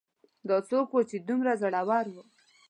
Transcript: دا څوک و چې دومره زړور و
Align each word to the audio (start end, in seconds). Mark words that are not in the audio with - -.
دا 0.49 0.57
څوک 0.69 0.89
و 0.91 0.99
چې 1.09 1.17
دومره 1.27 1.53
زړور 1.61 2.05
و 2.13 2.15